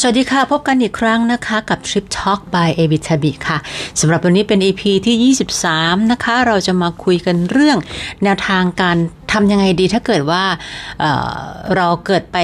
[0.00, 3.58] สวัสดีค่ะ พบกันอีกครั้งนะคะกับ Trip Talk by a b i t a b i ค่ะ
[4.00, 7.78] สำหรับวันนี้เป็น EP ที่ 23 นะคะ เราจะมาคุยกันเรื่อง
[8.24, 8.96] แนวทางการ
[9.32, 10.44] ทำยังไงดีถ้าเกิดว่า
[11.00, 12.38] เเราเกิดไป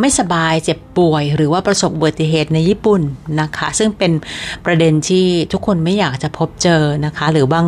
[0.00, 3.00] ไม่สบายเจ็บป่วย หรือว่าประสบอุบัติเหตุในญี่ปุ่น
[3.40, 4.12] นะคะ ซึ่งเป็น
[4.64, 7.66] ประเด็นที่ทุกคนไม่อยากจะพบเจอนะคะ หรือบาง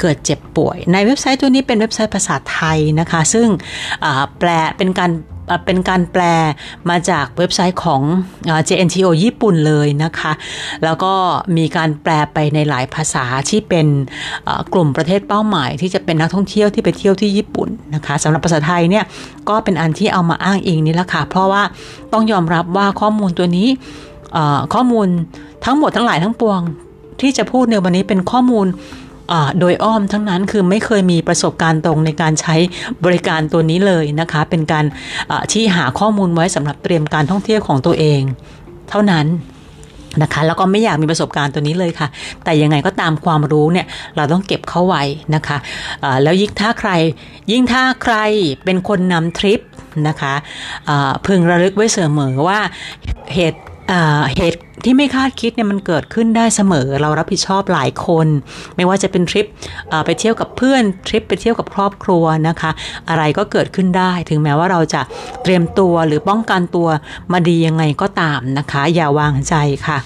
[0.00, 3.48] เกิดเจ็บป่วย ในเว็บไซต์ตัวนี้เป็นเว็บไซต์ภาษาไทยนะคะ ซึ่ง
[4.38, 5.12] แปลเป็นการ
[5.66, 6.22] เป็นการแปล
[6.90, 8.02] มาจากเว็บไซต์ของ
[8.68, 10.32] JNTO ญี่ปุ่นเลยนะคะ
[10.84, 11.12] แล้วก็
[11.56, 13.86] มีการแปลไปในหลายภาษาที่เป็น
[14.72, 19.04] กลุ่มประเทศเป้าหมาย ที่จะเป็นนักท่องเที่ยวที่ไปเที่ยวที่ญี่ปุ่นนะคะสำหรับภาษาไทยเนี่ย
[19.48, 21.62] ก็เป็นอันที่เอามาอ้างอิงนี่แหละค่ะ เพราะว่า
[22.12, 23.68] ต้องยอมรับว่าข้อมูลตัวนี้
[24.74, 25.08] ข้อมูล
[25.64, 26.60] ทั้งหมดทั้งหลายทั้งปวง
[27.20, 28.66] ที่จะพูดในวันนี้เป็นข้อมูล
[29.60, 32.56] โดยอ้อมทั้งนั้นคือไม่เคยมีประสบการณ์ตรงในการใช้
[33.04, 34.84] บริการตัวนี้เลยนะคะ เป็นการ
[35.52, 38.20] ที่หาข้อมูลไว้สำหรับเตรียมการท่องเที่ยวของตัวเอง
[38.90, 39.26] เท่านั้น
[40.22, 42.08] นะคะแล้วก็ไม่อยากมีประสบการณ์ตัวนี้เลยค่ะ
[42.44, 43.86] แต่ยังไงก็ตามความรู้เนี่ย
[44.16, 45.02] เราต้องเก็บเข้าไว้
[45.34, 46.90] นะคะะแล้วยิ่งถ้าใคร
[47.52, 48.16] ยิ่งถ้าใคร
[48.64, 49.60] เป็นคนนำทริป
[50.08, 50.34] นะคะ
[51.26, 52.60] พึงระลึกไว้เสมอว่า
[53.34, 53.60] เหตุ
[54.36, 58.26] เหตุที่ไม่คาดคิดเนี่ยมันเกิดขึ้นได้เสมอ เรารับผิดชอบหลายคน
[58.76, 59.46] ไม่ว่าจะเป็นทริป
[60.04, 62.70] ไปเที่ยวกับเพื่อนทริปไปเที่ยวกับครอบครัวนะคะ
[63.08, 65.02] อะไรก็เกิดขึ้นได้ ถึงแม้ว่าเราจะ
[65.42, 66.88] เตรียมตัวหรือป้องกันตัว
[67.32, 69.54] มาดียังไงก็ตามนะคะ อย่าวางใจ
[69.86, 69.98] ค่ะ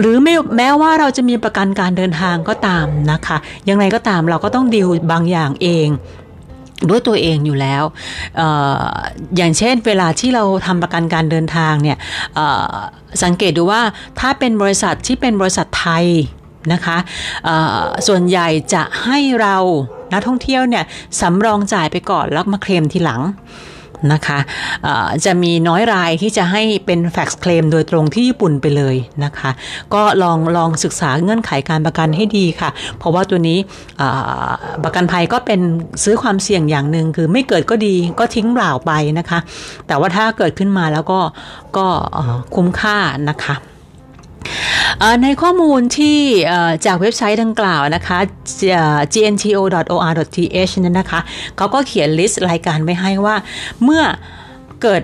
[0.00, 3.36] หรือไม่แม้ว่าเราจะมีประกันการเดินทางก็ตามนะคะ
[3.68, 5.88] ยังไงก็ตามเราก็ต้องดิวบางอย่างเอง
[6.90, 7.82] ด้วยตัวเองอยู่แล้ว
[8.40, 8.42] อ
[9.36, 11.98] อย่างเช่นเวลาที่เราทำประกันการเดินทางเนี่ย
[13.22, 13.82] สังเกตดูว่า
[14.20, 16.06] ถ้าเป็นบริษัทที่เป็นบริษัทไทย
[16.72, 16.98] นะคะ
[18.08, 19.56] ส่วนใหญ่จะให้เรา
[20.12, 20.84] นักท่องเที่ยวเนี่ย
[21.20, 23.22] สำรองจ่ายไปก่อนแล้วมาเคลมทีหลัง
[24.12, 24.38] นะคะ
[25.24, 29.50] จะมีน้อยรายที่จะให้เป็นแฟกซ์เคลมโดยตรงที่ญี่ปุ่นไปเลยนะคะ
[29.94, 33.58] ก็ลองลองศึกษาเงื่อนไขการประกันให้ดีค่ะ เพราะว่าตัวนี้
[34.84, 35.60] ประกันภัยก็เป็น
[36.04, 39.38] ซื้อความเสี่ยงอย่างหนึ่งคือไม่เกิดก็ดีก็ทิ้งเปล่าไปนะคะ
[39.86, 41.20] แต่ว่าถ้าเกิดขึ้นมาแล้วก็
[41.76, 41.86] ก็
[42.54, 42.96] คุ้มค่า
[43.30, 43.56] นะคะ
[45.22, 46.18] ในข้อมูลที่
[46.86, 48.18] จากเว็บไซต์ดังกล่าวนะคะ
[49.14, 51.20] gnto.or.th นั้นนะคะ
[51.56, 53.36] เขาก็เขียนลิสต์รายการไว้ให้ว่า
[53.82, 54.02] เมื่อ
[54.82, 55.02] เกิด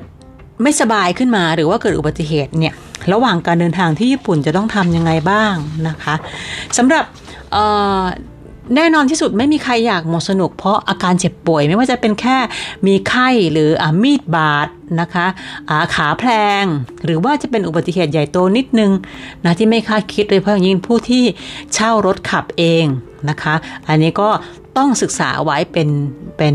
[0.62, 2.74] ไม่สบายขึ้นมาหรือว่าเกิดอุบัติเหตุเนี่ย
[3.12, 5.54] ระหว่างการเดินทางที่ญี่ปุ่นจะต้องทำยังไงบ้าง
[5.88, 6.14] นะคะ
[6.76, 7.04] สำหรับ
[8.76, 12.36] แน่นอนที่สุดไม่มีใครอยากหมดสนุกเพราะอาการเจ็บป่วยไม่ว่าจะเป็นแค่
[12.86, 14.68] มีไข้หรืออมีดบาด
[15.00, 15.26] นะคะ
[15.94, 16.30] ขาแพล
[16.62, 16.64] ง
[17.04, 18.90] หรือว่าจะเป็นอุบัติเหตุใหญ่โตนิดนึง
[19.44, 21.24] นะที่ไม่คาดคิดเลยเพราะยิ่งผู้ที่
[21.74, 22.84] เช่ารถขับเอง
[23.30, 23.54] นะคะ
[23.88, 24.28] อันนี้ก็
[24.78, 25.88] ต้องศึกษาไว้เป็น
[26.36, 26.54] เป็น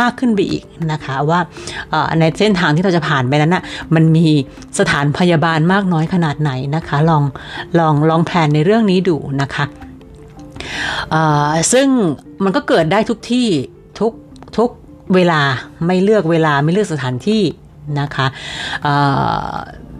[0.00, 1.40] มากขึ้นไปอีกนะคะว่า
[2.18, 3.62] ในเส้นทางที่เราจะผ่านไปนั้นนะ่ะ
[3.94, 4.26] มันมี
[4.78, 7.22] สถานพยาบาลมากน้อยขนาดไหนนะคะ ลอง
[7.78, 9.64] ลองลองแพลนในเรื่องนี้ดูนะคะ
[11.72, 11.86] ซึ่ง
[12.44, 13.48] มันก็เกิดได้ทุกที่
[15.14, 15.40] เวลา
[15.86, 17.42] ไม่เลือกเวลาไม่เลือกสถานที่
[18.00, 18.26] นะคะ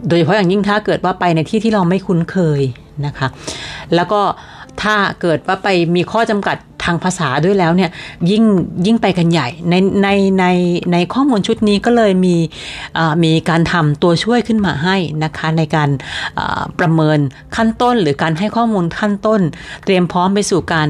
[0.07, 2.61] โดยเฉพาะอย่างยิ่งถ้าเกิดว่าไปในที่ที่เราไม่คุ้นเคย
[3.05, 3.27] นะคะ
[3.95, 4.21] แล้วก็
[4.81, 7.89] ถ้าเกิดว่าไปมีข้อจำกัดางภาษาด้วยแล้วเนี่ย
[8.31, 8.43] ยิ่ง
[8.85, 10.09] ยิ่งไปกันใหญ่ ในใน
[10.39, 10.45] ใน
[10.91, 12.35] ในข้อมูลชุดนี้ก็เลยมี
[13.23, 15.89] มีการทำตัวช่วยขึ้นมาให้นะคะในการ
[16.79, 17.19] ประเมิน
[17.55, 19.41] ขั้นต้น หรือการให้ข้อมูลขั้นต้น
[19.85, 20.87] เตรียมพร้อมไปสู่การ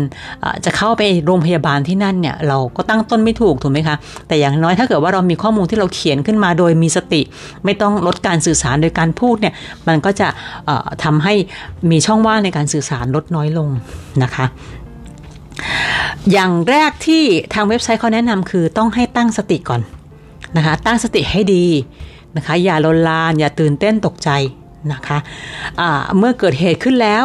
[0.65, 3.95] จะเข้าไปโรงพยาบาลที่นั่นเนี่ยเราก็ตั้งต้นไม่ถูกถูกไหมคะ
[4.27, 7.21] แต่อย่างน้อยถ้าเกิดว่าเรามีข้อมูลที่เราเขียนขึ้นมาโดยมีสติ
[7.65, 9.53] ไม่ต้องลดการสื่อสารโดยการพูดเนี่ย
[9.87, 10.27] มันก็จะ
[11.03, 11.33] ทำให้
[11.91, 13.69] มีช่องว่างในการสื่อสารลดน้อยลง
[14.23, 14.45] นะคะ
[16.31, 17.23] อย่างแรกที่
[17.53, 19.81] ทางเว็บไซต์เขาแนะนำคือต้องให้ตั้งสติก่อน
[20.57, 21.65] นะคะตั้งสติให้ดี
[22.35, 24.29] นะคะอย่าลนลาน อย่าตื่นเต้นตกใจ
[24.93, 27.23] นะคะะเมื่อเกิดเหตุขึ้นแล้ว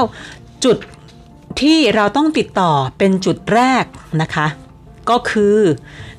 [0.64, 0.76] จุด
[1.60, 3.84] ที่เราต้องติดต่อเป็นจุดแรก
[4.22, 4.46] นะคะ
[5.10, 5.58] ก็คือ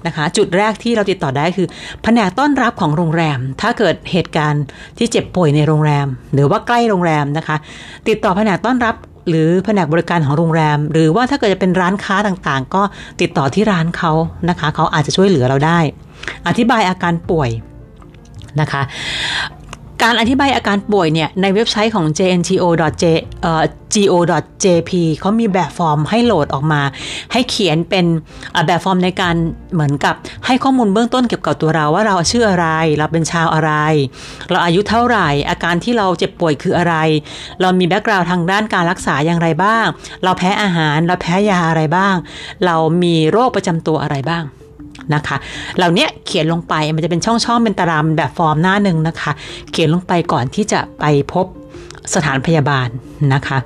[0.07, 1.67] นะคะจุดแรกที่เราติดต่อได้คือ
[2.03, 4.63] แผนกต้อนรับของโรงแรม ถ้าเกิดเหตุการณ์
[4.97, 7.57] ที่เจ็บป่วยในโรงแรม หรือว่าใกล้โรงแรมนะคะ
[8.07, 8.95] ติดต่อแผนกต้อนรับ
[9.29, 12.81] หรือแผนกบริการของโรงแรม หรือว่าถ้าเกิดจะเป็นร้านค้าต่างๆ ก็
[13.21, 14.11] ติดต่อที่ร้านเขา
[14.49, 15.79] นะคะ เขาอาจจะช่วยเหลือเราได้
[16.47, 17.49] อธิบายอาการป่วย
[18.61, 18.81] นะคะ
[20.03, 22.51] การอธิบายอาการป่วยเนี่ย ในเว็บไซต์ของ jnto.go.jp
[25.19, 26.81] เขามีแบบฟอร์มให้โหลดออกมา
[27.31, 28.05] ให้เขียนเป็น
[28.65, 29.35] แบบฟอร์มในการ
[29.73, 30.15] เหมือนกับ
[30.45, 33.71] ให้ข้อมูลเบื้องต้นเกี่ยวกับตัวเราว่าเราชื่ออะไร เราเป็นชาวอะไร
[34.49, 36.95] เราอายุเท่าไหร่ อาการที่เราเจ็บป่วยคืออะไร
[37.61, 39.85] เรามี background ทางด้านการรักษาอย่างไรบ้าง
[40.23, 42.15] เราแพ้อาหาร เราแพ้ยาอะไรบ้าง
[42.65, 44.45] เรามีโรคประจำตัวอะไรบ้าง
[45.13, 45.37] นะคะ
[45.77, 49.31] เหล่านี้เขียนลงไปมันจะเป็นช่องๆเป็นตารางแบบฟอร์มหน้าหนึ่งนะคะ
[49.71, 51.45] เขียนลงไปก่อนที่จะไปพบ
[52.13, 52.87] สถานพยาบาล
[53.33, 53.57] นะคะ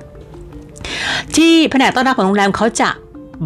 [1.36, 2.90] ที่แผนกต้อนรับของโรงแรมเขาจะ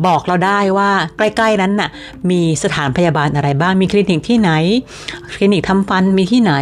[0.07, 1.91] บอกเราได้ว่าใกล้ ๆ นั้นน่ะ
[2.31, 4.51] มีสถานพยาบาลอะไรบ้างมีคลินิกที่ไหน
[5.35, 6.53] คลินิกทำฟันมีที่ไหน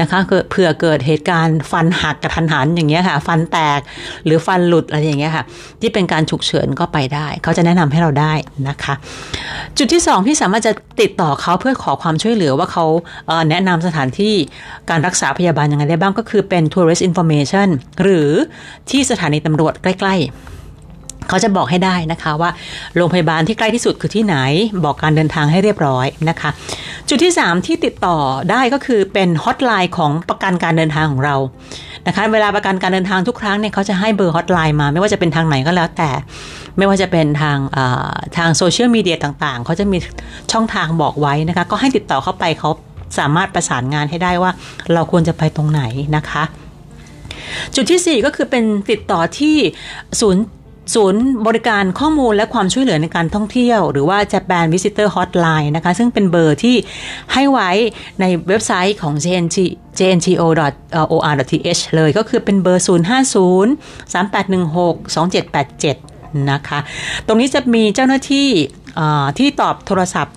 [0.00, 0.18] นะคะ
[0.50, 3.80] เผื่อเกิดเหตุการณ์ฟันหักกระทันหันอย่างเงี้ยค่ะ ฟันแตก
[4.24, 5.44] หรือฟันหลุดอะไรอย่างเงี้ยค่ะ
[5.80, 8.32] ที่เป็นการฉุกเฉินก็ไปได้ เขาจะแนะนำให้เราได้
[8.68, 8.94] นะคะ
[9.78, 12.84] จุดที่ 2 ที่สามารถจะติดต่อเขาเพื่อขอความช่วยเหลือว่าเขา
[13.50, 14.34] แนะนำสถานที่
[14.90, 17.68] การรักษาพยาบาลยังไงได้บ้างก็คือเป็น tourist information
[18.02, 18.30] หรือ
[18.90, 20.57] ที่สถานีตำรวจใกล้ ๆ
[21.28, 22.50] เขาจะบอกให้ได้นะคะว่า
[22.96, 24.36] โรงพยาบาลที่ใกล้ที่สุดคือที่ไหน
[24.84, 26.50] บอกการเดินทางให้เรียบร้อยนะคะ
[27.08, 28.18] จุดที่ 3 ที่ติดต่อ
[28.50, 31.36] ได้ก็คือเป็นฮอตไลน์ของประกันการเดินทางของเรา
[32.06, 36.10] นะคะเวลาประกันการเดินทางทุกครั้งเนี่ยเขาจะให้เบอร์ฮอตไลน์มา ไม่ว่าจะเป็นทางไหนก็แล้วแต่
[36.78, 37.58] ไม่ว่าจะเป็นทาง
[38.36, 39.98] ทางโซเชียลมีเดียต่างๆเขาจะมี
[40.52, 42.70] ช่องทางบอกไว้นะคะก็ให้ติดต่อเข้าไปเขา
[43.18, 44.50] สามารถประสานงานให้ได้ว่า
[44.92, 45.82] เราควรจะไปตรงไหน
[46.16, 46.44] นะคะ
[47.74, 49.56] จุดที่ 4 ก็คือเป็นติดต่อที่
[50.20, 50.44] ศูนย์
[50.94, 56.76] ศูนย์บริการข้อมูลและความช่วยเหลือในการท่องเที่ยว หรือว่า Japan Visitor Hotline นะคะ ซึ่งเป็นเบอร์ที่
[57.32, 57.70] ให้ไว้
[58.20, 59.58] ในเว็บไซต์ของ JNT
[59.98, 62.88] jnto.or.th เลยก็คือเป็นเบอร์ 050
[64.14, 65.14] 3816
[65.96, 66.78] 2787 นะคะ
[67.26, 68.48] ตรงนี้จะมีเจ้าหน้าที่
[69.38, 70.34] ที่ตอบโทรศัพท์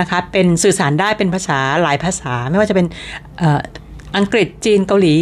[0.00, 2.86] นะคะ เป็นสื่อสารได้เป็นภาษาหลายภาษา ไม่ว่าจะเป็น
[4.16, 5.16] อังกฤษจีนเกาหลี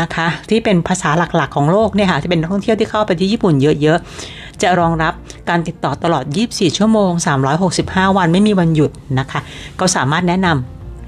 [0.00, 5.12] นะคะ ที่เป็นภาษาหลักๆ ของโลกเนี่ยค่ะที่เป็นนักท่องเที่ยวที่เข้าไปที่ญี่ปุ่นเยอะๆ จะรองรับ
[5.48, 7.10] การติดต่อตลอด 24 ชั่วโมง
[7.64, 9.40] 365 วันไม่มีวันหยุดนะคะ
[9.80, 10.48] ก็สามารถแนะน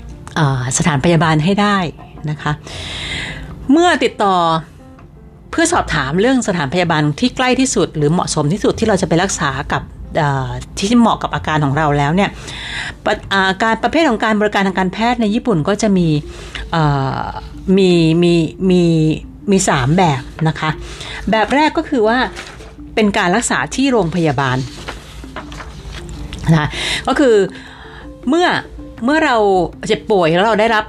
[0.08, 1.76] ำสถานพยาบาลให้ได้
[2.30, 2.52] นะคะ
[3.70, 4.36] เมื่อติดต่อ
[5.50, 9.82] เพื่อสอบถามเรื่องสถานพยาบาลที่ใกล้ที่สุด หรือเหมาะสมที่สุดที่เราจะไปรักษากับ
[10.78, 12.30] ที่เหมาะกับอาการของเราแล้วเนี่ย
[13.62, 16.08] การประเภทของการบริการทางการแพทย์ในญี่ปุ่นก็จะมี
[17.76, 17.90] มี
[18.22, 18.34] มี
[18.70, 18.82] มี
[19.50, 20.70] มีสามแบบนะคะ
[21.30, 22.18] แบบแรกก็คือว่า
[22.94, 24.56] เป็นการรักษาที่โรงพยาบาล
[26.56, 26.66] นะ
[27.06, 27.36] ก็คือ
[28.28, 28.46] เมื่อ
[29.04, 29.36] เมื่อเรา
[29.86, 30.84] เจ็บป่วยแล้วเราได้รับ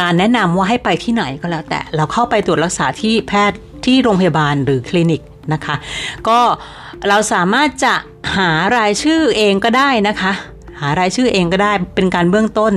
[0.00, 5.22] การแนะนำว่าให้ไปที่ไหนก็แล้ว แต่เราเข้าไปตรวจรักษาที่แพทย์ที่โรงพยาบาลหรือคลินิก
[5.52, 5.76] นะคะ
[6.28, 6.38] ก็
[7.08, 7.94] เราสามารถจะ
[8.36, 10.32] หารายชื่อเองก็ได้นะคะ
[10.80, 12.72] หารายชื่อเองก็ได้เป็นการเบื้องต้น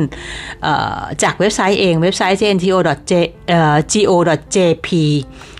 [1.23, 2.89] จากเว็บไซต์เองเว็บไซต์ jnto.go.jp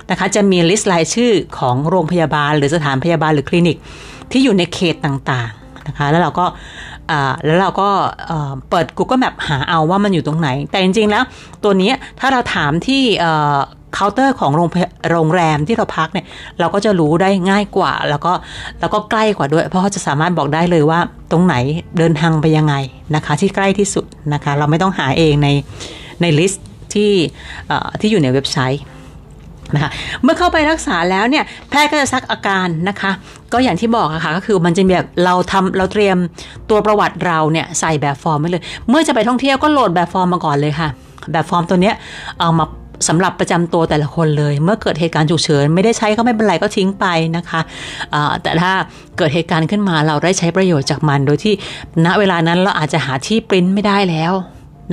[0.10, 3.78] นะคะจะมีลิสต์รายชื่อของโรงพยาบาล หรือสถานพยาบาลหรือคลินิก
[4.32, 6.46] ที่อยู่ในเขตต่างๆนะคะแล้วเราก็
[7.46, 7.90] แล้วเราก็
[8.70, 11.24] เปิด Google Map หาเอาว่ามันอยู่ตรงไหน แต่จริงๆแล้ว
[11.64, 13.04] ตัวนี้ถ้าเราถามที่
[13.98, 14.70] เคาน์เตอร์ของโรง
[15.12, 16.26] โรงแรมที่เราพักเนี่ย
[16.60, 18.34] เราก็จะรู้ได้ง่ายกว่า แล้วก็
[18.80, 21.00] แล้วก็ใกล้กว่าด้วย เพราะเขาจะสามารถบอกได้เลยว่า
[21.32, 21.56] ตรงไหน
[21.98, 22.76] เดินทางไปยังไง
[23.16, 25.48] นะคะ ที่ใกล้ที่สุดนะคะ เราไม่ต้องหาเองใน
[26.22, 27.12] ใน list ที่
[28.02, 28.84] ที่อยู่ในเว็บไซต์
[29.76, 29.92] นะคะ
[30.24, 33.12] เมื่อเข้าไปรักษาแล้วเนี่ยแพทย์ก็จะซักอาการนะคะ
[33.54, 36.18] ก็อย่างที่บอกอะค่ะก็คือมันจะแบบเราทำเราเตรียม
[36.70, 40.90] ตัวประวัติเราเนี่ยใส่แบบฟอร์มไว้เลย เมื่อจะไปท่องเที่ยวก็โหลดแบบฟอร์มมาก่อนเลยค่ะ
[41.32, 41.96] แบบฟอร์มตัวเนี้ย
[42.40, 42.66] เอามา
[43.08, 47.06] สำหรับประจำตัวแต่ละคนเลย เมื่อเกิดเหตุการณ์ฉุกเฉินไม่ได้ใช้ก็ไม่เป็นไรก็ทิ้งไป
[47.38, 47.62] นะคะ
[48.42, 48.72] แต่ถ้า
[49.18, 51.54] เกิดเหตุการณ์ขึ้นมาเราได้ใช้ประโยชน์จากมัน โดยที่
[52.06, 54.34] ณเวลานั้นเราอาจจะหาที่ปริ้นไม่ได้แล้ว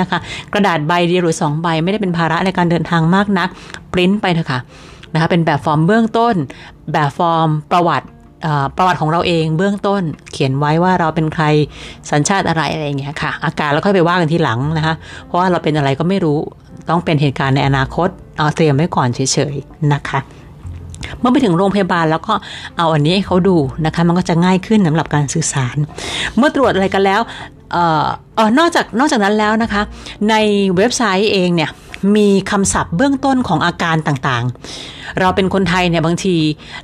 [0.00, 0.18] นะคะ
[0.52, 3.48] กระดาษใบเดียวหรือ 2 ใบไม่ได้เป็นภาระในการเดินทางมากนัก
[3.92, 4.60] ปริ้นไปเถอะค่ะ
[5.14, 6.34] นะคะเป็นแบบฟอร์มเบื้องต้น
[6.92, 8.06] แบบฟอร์มประวัติ
[8.76, 11.44] ประวัติของเราเองเบื้องต้น เขียนไว้ว่าเราเป็นใคร
[12.10, 14.94] สัญชาติอะไรอะไรอย่างเงี้ยค่ะ อาการแล้วค่อยไปว่ากันทีหลังนะคะ
[15.26, 16.38] เพราะว่าเราเป็นอะไรก็ไม่รู้
[16.88, 20.20] ต้องเป็นเหตุการณ์ในอนาคตเอาเตรียมไว้ก่อนเฉยๆนะคะ
[21.18, 22.34] เมื่อไปถึงโรงพยาบาลแล้วก็
[22.76, 25.76] เอาอันนี้ให้เขาดูนะคะ มันก็จะง่ายขึ้นสำหรับการสื่อสาร
[26.36, 27.20] เมื่อตรวจอะไรกันแล้ว
[27.72, 28.04] เอ่อ
[28.36, 29.82] เออนอกจากนอกจากนั้นแล้วนะคะ
[30.30, 30.34] ใน
[30.76, 31.70] เว็บไซต์เองเนี่ย
[32.16, 36.36] มีคำศัพท์เบื้องต้นของอาการต่างๆ เราเป็นคนไทยเนี่ยบางที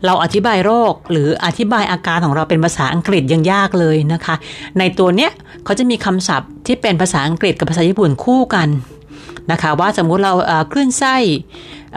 [0.05, 4.35] เราอธิบายโรคหรืออธิบายอาการของเราเป็นภาษาอังกฤษยังยากเลยนะคะ
[4.79, 5.31] ในตัวเนี้ย
[5.65, 8.69] เขาจะมีคำศัพท์ที่เป็นภาษาอังกฤษกับภาษาญี่ปุ่นคู่กัน
[9.53, 10.33] นะคะว่าสมมุติเรา
[10.73, 11.17] คลื่นไส้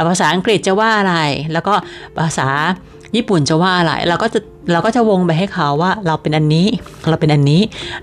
[0.09, 1.15] ภาษาอังกฤษจะว่าอะไร
[1.53, 1.73] แล้วก็
[2.17, 2.47] ภาษา
[3.15, 4.39] ญี่ปุ่นจะว่าอะไรเราก็จะ
[4.71, 6.67] เราก็จะวงไปให้เขาว่าเราเป็นอันนี้
[7.09, 7.61] เราเป็นอันนี้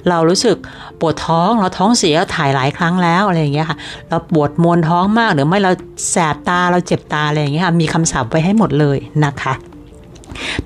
[0.08, 0.56] เรารู้สึก
[1.00, 5.72] ปวดท้องเราท้องเสียถ่ายหลายครั้งแล้วอะไรอย่างเงี้ยค่ะ เราปวดมวนท้องมากหรือไม่เรา
[6.10, 9.52] แสบตาเราเจ็บตาอะไรอย่างเงี้ยค่ะมีคำศัพท์ไว้ให้หมดเลยนะคะ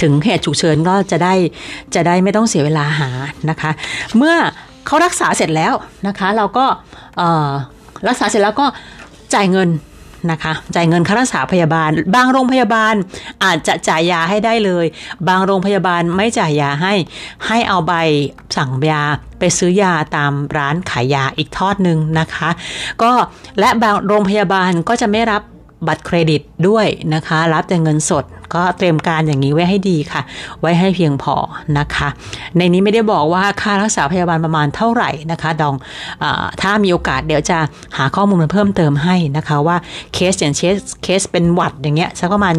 [0.01, 1.35] ถึงเหตุฉุกเฉินก็จะได้
[1.95, 3.11] จะได้ไม่ต้องเสียเวลาหา
[3.51, 3.71] นะคะ
[4.17, 4.37] เมื่อ
[4.87, 5.75] เขารักษาเสร็จแล้ว
[6.07, 6.67] นะคะ เราก็
[8.09, 8.67] รักษาเสร็จแล้วก็
[9.35, 9.71] จ่ายเงิน
[10.31, 12.95] นะคะ จ่ายเงินค่ารักษาพยาบาล บางโรงพยาบาล
[13.45, 14.87] อาจจะจ่ายยาให้ได้เลย
[15.29, 16.95] บางโรงพยาบาลไม่จ่ายยาให้
[17.47, 17.93] ให้เอาใบ
[18.57, 19.03] สั่งยา
[19.39, 22.51] ไปซื้อยาตามร้านขายยาอีกทอดหนึ่งนะคะ
[23.03, 23.13] ก็
[23.61, 25.43] และบางโรงพยาบาลก็จะไม่รับ
[25.89, 28.25] บัตรเครดิตด้วยนะคะ รับแต่เงินสด
[28.55, 30.23] ก็เตรียมการอย่างนี้ไว้ให้ดีค่ะ
[30.61, 31.35] ไว้ให้เพียงพอ
[31.79, 32.09] นะคะ
[32.57, 35.75] ในนี้ไม่ได้บอกว่าค่ารักษาพยาบาลประมาณเท่าไหร่นะคะ ดอง
[36.23, 37.59] ถ้ามีโอกาสเดี๋ยวจะ
[37.97, 39.77] หาข้อมูลมาเพิ่มเติมให้นะคะว่า
[40.15, 42.55] เคสอย่างเคสเคสเป็นหวัดอย่างเงี้ยสักประมาณ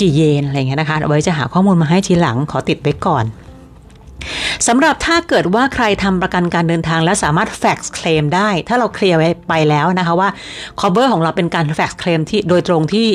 [0.00, 3.24] กี่เยนอะไรเงี้ยนะคะเอาไว้จะหาข้อมูลมาให้ทีหลังขอติดไว้ก่อน
[4.68, 10.28] สำหรับถ้าเกิดว่าใครทำประกันการเดินทางและสามารถ fax claim ได้ ถ้าเรา clear ไว้ไปแล้วนะคะว่า
[10.80, 13.08] cover ของเราเป็นการ fax claim ที่โดยตรงที่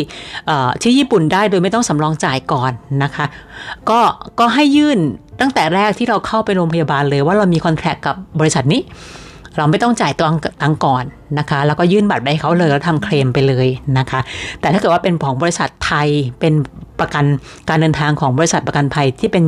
[0.82, 2.72] ที่ญี่ปุ่นได้โดยไม่ต้องสำรองจ่ายก่อน
[3.04, 3.26] นะคะ
[3.90, 4.00] ก็
[4.40, 5.00] ก็ให้ยื่น
[5.42, 8.82] ตั้งแต่แรกที่เราเข้าไปโรงพยาบาลเลยว่าเรามีคอนแทคกับบริษัทนี้
[9.58, 10.28] เราไม่ต้องจ่ายตัว
[10.62, 11.04] ตังก่อน
[11.40, 13.68] นะคะ แล้วก็ยื่นบัตรไปเขาเลยแล้วทำเคลมไปเลย
[13.98, 14.20] นะคะ
[14.62, 16.08] แต่ถ้าเกิดว่าเป็นของบริษัทไทย
[16.40, 16.54] เป็น
[17.00, 17.26] ประกัน
[17.70, 19.44] การเดินทางของบริษัทประกันภัยที่เป็น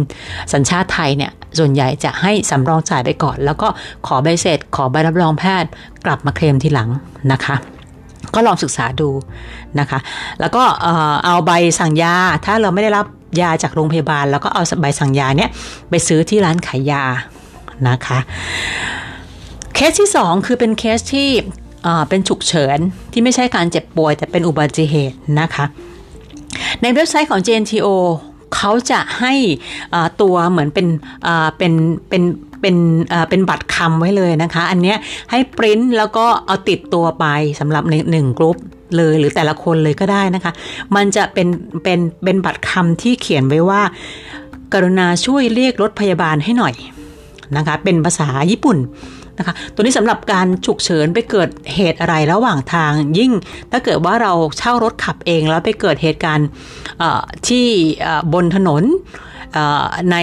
[0.53, 3.67] สัญชาติไทยเนี่ย ส่วนใหญ่จะให้สำรองจ่ายไปก่อน แล้วก็
[4.07, 5.69] ขอใบเสร็จ ขอใบรับรองแพทย์
[6.05, 6.89] กลับมาเคลมทีหลัง
[7.31, 7.55] นะคะ
[8.35, 9.09] ก็ลองศึกษาดู
[9.79, 9.99] นะคะ
[10.39, 10.63] แล้วก็
[11.25, 12.15] เอาใบสั่งยา
[12.45, 13.05] ถ้าเราไม่ได้รับ
[13.41, 15.49] ยาจากโรงพยาบาล แล้วก็เอาใบสั่งยาเนี่ย
[15.89, 17.03] ไปซื้อที่ร้านขายยา
[17.89, 18.19] นะคะ
[19.75, 21.29] เคสที่ 2 คือเป็นเคสที่
[22.09, 22.77] เป็นฉุกเฉิน
[23.11, 25.65] ที่ไม่ใช่การเจ็บป่วยแต่เป็นอุบัติเหตุนะคะ
[26.81, 27.87] ในเว็บไซต์ของ JNTO
[28.55, 29.33] เขาจะให้
[30.21, 30.87] ตัวเหมือนเป็น
[31.57, 31.73] เป็น
[32.09, 32.23] เป็น
[32.61, 32.75] เป็น
[33.29, 34.95] เป็นบัตรคำไว้เลยนะคะ อันนี้
[35.31, 37.25] ให้ปริ้นแล้วก็เอาติดตัวไป
[37.59, 38.57] สำหรับในหนึ่งกลุ่ม
[38.97, 40.51] เลยหรือแต่ละคนเลยก็ได้นะคะ
[40.95, 41.47] มันจะเป็น
[41.83, 43.81] เป็นเป็นบัตรคำที่เขียนไว้ว่า
[44.73, 46.73] กรุณาช่วยเรียกรถพยาบาลให้หน่อย
[47.57, 48.77] นะคะ เป็นภาษาญี่ปุ่น
[49.39, 53.31] นะคะ ตัวนี้สำหรับการฉุกเฉินไปเกิดเหตุอะไรระหว่างทาง ยิ่ง
[53.71, 56.47] ถ้าเกิดว่าเราเช่ารถขับเองแล้วไปเกิดเหตุการณ์
[57.47, 57.65] ที่
[58.33, 58.83] บนถนน
[60.11, 60.17] ใน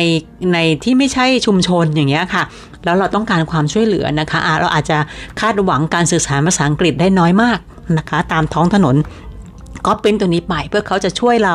[0.53, 2.45] ในที่ไม่ใช่ชุมชนอย่างเงี้ยค่ะ
[2.85, 4.99] แล้วเราต้องการความช่วยเหลือนะคะะเราอาจจะ
[5.41, 7.59] คาดหวังการสื่อสารภาษาอังกฤษได้น้อยมาก
[7.99, 8.97] นะคะ ตามท้องถนน
[9.87, 11.55] ก็เป็นตัวนี้ไปเพื่อเขาจะช่วยเรา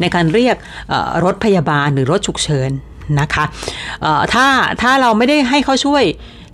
[0.00, 0.56] ในการเรียก
[1.24, 2.70] รถพยาบาลหรือรถฉุกเฉิน
[3.20, 3.44] นะคะ
[4.34, 4.46] ถ้า
[4.82, 6.04] ถ้าเราไม่ได้ให้เขาช่วย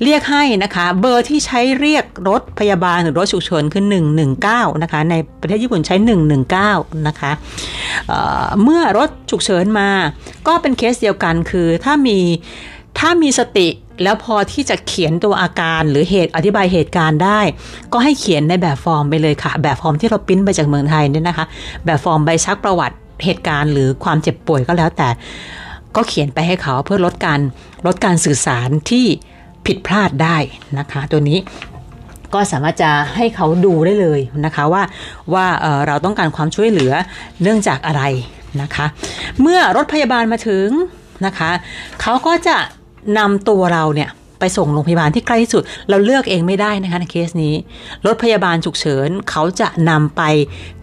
[0.05, 3.85] เรียกให้นะคะ เบอร์ที่ใช้เรียกรถพยาบาลหรือรถฉุกเฉินคือ
[4.33, 5.97] 119 นะคะ ในประเทศญี่ปุ่นใช้
[6.51, 7.33] 119 นะคะ
[8.09, 9.91] เเมื่อรถฉุกเฉินมา
[10.47, 12.19] ก็เป็นเคสเดียวกันคือถ้ามี
[12.99, 13.69] ถ้ามีสติ
[14.03, 17.41] แล้วพอที่จะเขียนตัวอาการหรือเหตุอธิบายเหตุการณ์ได้
[17.93, 21.47] ก็ให้เขียนในแบบฟอร์มไปเลยค่ะ แบบฟอร์มที่เราปิ้นไปจากเมืองไทยเนี่ยนะคะ
[21.85, 25.09] แบบฟอร์มใบซักประวัติเหตุการณ์หรือความเจ็บป่วยก็แล้วแต่
[25.97, 27.41] ก็เขียนไปให้เขาเพื่อลดการ
[27.87, 29.07] ลดการสื่อสารที่
[29.69, 30.37] ผิดพลาดได้
[30.79, 31.39] นะคะ ตัวนี้
[32.35, 34.83] ก็สามารถจะให้เขาดูได้เลยนะคะว่า
[35.35, 36.93] ว่าเราต้องการความช่วยเหลือ
[37.43, 38.03] เนื่องจากอะไร
[38.63, 38.87] นะคะ
[39.41, 40.69] เมื่อรถพยาบาลมาถึง
[41.27, 41.51] นะคะ
[42.03, 42.57] เขาก็จะ
[43.19, 47.55] นำตัวเราเนี่ย ไปส่งโรงพยาบาลที่ใกล้ที่สุด เราเลือกเองไม่ได้นะคะในเคสนี้
[48.07, 50.23] รถพยาบาลฉุกเฉินเขาจะนำไป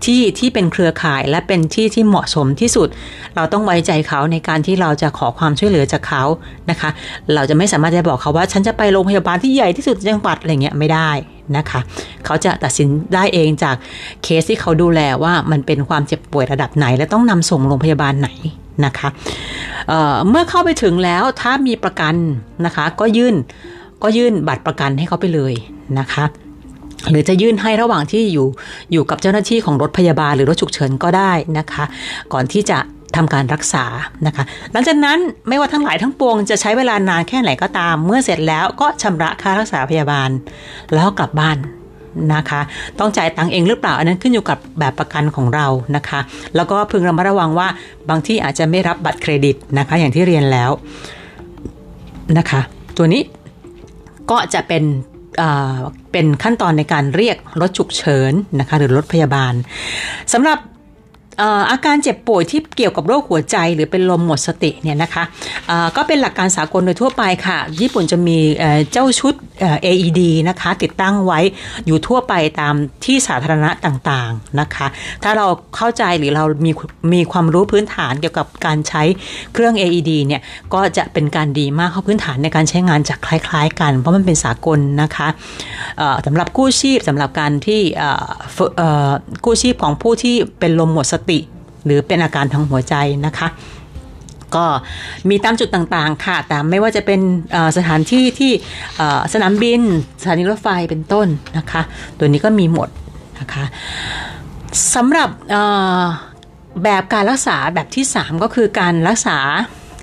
[0.05, 2.87] ที่ที่เป็นเครือข่ายและเป็นที่ที่เหมาะสมที่สุด
[3.35, 6.23] เราต้องไว้ใจเขาในการที่เราจะขอความช่วยเหลือจากเขา
[6.69, 6.89] นะคะ
[7.35, 11.11] เราจะไม่สามารถจะบอกเขาว่า ฉันจะไปโรงพยาบาลที่ใหญ่ที่สุดจังหวัดอะไรเงี้ยไม่ได้
[11.57, 11.79] นะคะ
[12.25, 13.75] เขาจะตัดสินได้เองจาก
[14.23, 18.29] เคสที่เขาดูแลว่ามันเป็นความเจ็บป่วยระดับไหน และต้องนำส่งโรงพยาบาลไหน
[18.85, 19.09] นะคะ
[19.87, 22.15] เเมื่อเข้าไปถึงแล้วถ้ามีประกัน
[22.65, 23.35] นะคะ ก็ยื่น
[24.03, 25.53] ก็ยื่นบัตรประกันให้เขาไปเลย
[25.99, 26.25] นะคะ
[27.09, 28.47] หรือจะยื่นให้ระหว่างที่อยู่
[28.91, 31.83] อยู่กับเจ้าหน้าที่ของรถพยาบาลหรือรถฉุกเฉินก็ได้นะคะ
[32.33, 32.77] ก่อนที่จะ
[33.17, 33.85] ทำการรักษา
[34.27, 35.17] นะคะ หลังจากนั้น
[35.49, 40.29] ไม่ว่าทั้งหลายทั้งปวงจะใช้เวลานานแค่ไหนก็ตาม เมื่อเสร็จแล้วก็ชำระค่ารักษาพยาบาล
[40.93, 41.57] แล้วกลับบ้าน
[42.33, 42.61] นะคะ
[42.99, 46.19] ต้องจ่ายตังเองหรือเปล่า อันนั้นขึ้นอยู่กับแบบประกันของเรานะคะ
[46.55, 47.67] แล้วก็พึงระมัดระวังว่า
[48.09, 50.71] บางที่อาจจะไม่รับบัตรเครดิตนะคะ อย่างที่เรียนแล้ว
[52.37, 52.61] นะคะ
[52.97, 53.21] ตัวนี้
[54.31, 54.83] ก็จะเป็น
[56.11, 59.53] เป็นขั้นตอนในการเรียกรถฉุกเฉินนะคะหรือรถพยาบาล
[60.33, 60.57] สำหรับ
[61.71, 65.23] อาการเจ็บป่วยที่เกี่ยวกับโรคหัวใจ หรือเป็นลมหมดสติเนี่ยนะคะ
[65.95, 68.37] ก็เป็นหลักการสากลโดยทั่วไปค่ะ ญี่ปุ่นจะมี
[68.91, 69.33] เจ้าชุด
[69.85, 71.39] AED นะคะติดตั้งไว้
[71.85, 72.75] อยู่ทั่วไปตาม
[73.05, 74.87] ที่สาธารณะต่างๆนะคะ
[75.23, 76.71] ถ้าเราเข้าใจหรือเรามี
[77.13, 79.03] มีความรู้พื้นฐานเกี่ยวกับการใช้
[79.53, 80.41] เครื่อง AED เนี่ย
[80.73, 85.27] ก็จะเป็นการดีมากเพราะพื้นฐานในการใช้งานจะคล้ายๆ กัน เพราะมันเป็นสากลนะคะ
[86.25, 87.81] สำหรับกู้ชีพสำหรับการที่
[89.45, 91.39] กู้ชีพของผู้ที่เป็นลมหมดสติ
[91.85, 93.47] หรือเป็นอาการทางหัวใจนะคะ
[94.55, 94.65] ก็
[95.29, 97.19] มีตามจุดต่างๆ ค่ะแต่ไม่ว่าจะเป็น
[97.77, 98.51] สถานที่ที่
[99.33, 99.81] สนามบิน
[100.21, 101.27] สถานีรถไฟเป็นต้น
[101.57, 101.81] นะคะ
[102.17, 102.89] ตัวนี้ก็มีหมด
[103.39, 103.65] นะคะ
[104.95, 105.29] สำหรับ
[106.83, 109.39] แบบการรักษาแบบที่ 3 ก็คือการรักษา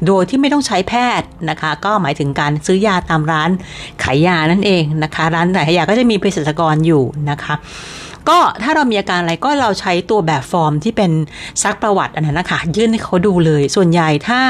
[0.07, 3.51] โดยที่ไม่ต้องใช้แพทย์นะคะ ก็หมายถึงการซื้อยาตามร้าน
[4.03, 7.55] ขายยานั่นเองนะคะ ร้านขายยาก็จะมีเภสัชกรอยู่นะคะ
[8.29, 11.11] ก็ถ้าเรามีอาการอะไรก็เราใช้ตัวแบบฟอร์มที่เป็น
[11.63, 14.41] ซักประวัติอันนั้นนะคะยื่นให้เขาดูเลย ส่วนใหญ่ถ้า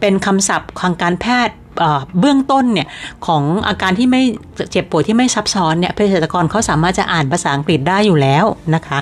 [0.00, 1.54] เป็นคำศัพท์ทางการแพทย์
[2.20, 2.88] เบื้องต้นเนี่ย
[3.26, 4.22] ของอาการที่ไม่
[4.70, 8.98] เจ็บป่วยที่ไม่ซับซ้อนเนี่ยเภสัชกรเขาสามารถจะอ่านภาษาอังกฤษได้อยู่แล้วนะคะ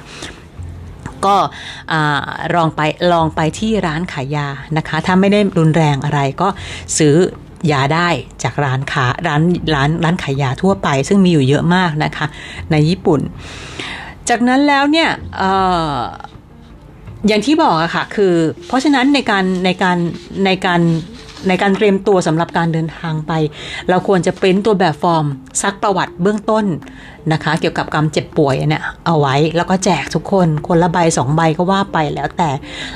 [1.25, 1.37] ก็
[2.55, 2.81] ลองไป
[3.13, 6.49] ลองไปที่ร้านขายยานะคะ ถ้าไม่ได้รุนแรงอะไรก็
[6.99, 7.17] ซื้อ
[7.73, 8.09] ยาได้
[8.43, 9.43] จากร้านค้าร้าน
[9.75, 12.27] ร้านร้านขายยาทั่วไป ซึ่งมีอยู่เยอะมากนะคะ
[12.71, 13.21] ในญี่ปุ่น
[14.29, 15.11] จากนั้นแล้วเนี่ย
[17.29, 18.35] อย่างที่บอกอะค่ะคือ
[18.67, 19.99] เพราะฉะนั้นในการในการ
[20.45, 20.81] ในการ
[21.49, 23.33] ในการเตรียมตัวสำหรับการเดินทางไป
[23.89, 25.27] เราควรจะเป็นตัวแบบฟอร์ม
[25.63, 26.65] ซักประวัติเบื้องต้น
[27.33, 32.51] นะคะ เกี่ยวกับการเจ็บป่วยเนี่ยเอาไว้แล้วก็แจกทุกคนคนละใบสองใบก็ว่าไปแล้วแต่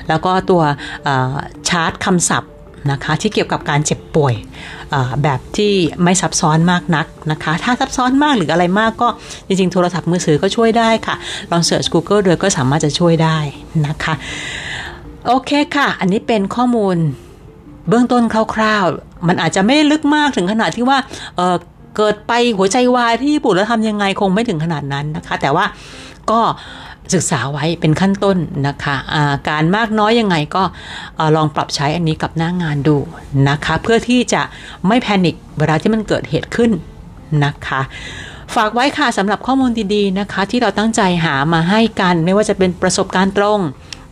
[0.08, 0.62] แล้วก็ตัว
[1.68, 2.51] ชาร์ตคำศัพท์
[2.90, 4.34] นะคะที่เกี่ยวกับการเจ็บป่วย
[5.22, 5.72] แบบที่
[6.04, 9.08] ไม่ซับซ้อนมากนักนะคะ ถ้าซับซ้อนมากหรืออะไรมากก็
[9.46, 11.14] จริงๆ โทรศัพท์มือถือก็ช่วยได้ค่ะ
[11.50, 13.38] ลองเสิร์ช Google ด้วยก็สามารถจะช่วยได้
[13.86, 14.14] นะคะ
[15.26, 16.96] โอเคค่ะ อันนี้เป็นข้อมูล
[17.88, 18.22] เบื้องต้น
[18.54, 20.98] คร่าวๆ มันอาจจะไม่ได้ลึกมากถึงขนาดที่ว่า
[21.36, 25.64] เเกิดไปหัวใจวายที่ญี่ปุ่นแล้วทำยังไงคงไม่ถึงขนาดนั้นนะคะ แต่ว่า
[26.30, 26.40] ก็
[27.14, 30.62] ศึกษาไว้เป็นขั้นต้นนะคะาการมากน้อยยังไงก็
[31.36, 32.96] ลองปรับใช้อันนี้กับหน้างงานดู
[33.48, 34.42] นะคะ เพื่อที่จะ
[34.88, 36.70] ไม่แพนิคเวลาที่มันเกิดเหตุขึ้น
[37.44, 37.80] นะคะ
[38.54, 43.60] ฝากไว้ค่ะสำหรับข้อมูลดีๆนะคะ ที่เราตั้งใจหามาให้กันไม่ว่าจะเป็นประสบการณ์ตรง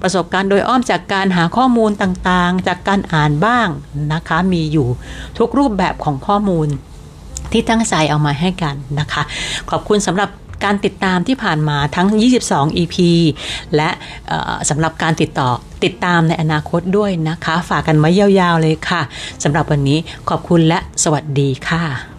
[0.02, 3.68] ประสบการณ์โดยอ้อมจากการหาข้อมูลต่างๆ จากการอ่านบ้าง
[4.12, 4.88] นะคะ มีอยู่
[5.38, 6.68] ทุกรูปแบบของข้อมูล
[7.52, 9.22] ที่ตั้งใจเอามาให้กันนะคะ
[9.70, 10.30] ขอบคุณสำหรับ
[10.64, 12.08] การติดตามที่ผ่านมาทั้ง
[12.44, 12.96] 22 EP
[13.76, 13.90] และ
[14.68, 15.50] สำหรับการติดต่อ
[15.84, 19.02] ติดตามในอนาคตด้วยนะคะ ฝากกันไว้ยาวๆเลยค่ะ
[19.44, 22.09] สำหรับวันนี้ขอบคุณและสวัสดีค่ะ